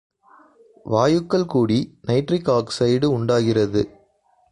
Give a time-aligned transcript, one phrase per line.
[0.85, 3.83] வாயுக்கள் கூடி nitric oxide உண்டாகிறது.